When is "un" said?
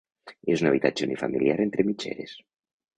0.63-0.69